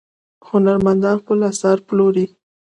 هنرمندان 0.49 1.15
خپل 1.21 1.39
اثار 1.51 1.77
پلوري. 1.87 2.25